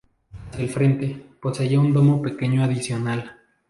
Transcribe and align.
Hacia 0.49 0.63
el 0.63 0.69
frente, 0.71 1.27
poseía 1.39 1.79
un 1.79 1.93
domo 1.93 2.23
pequeño 2.23 2.63
adicional. 2.63 3.37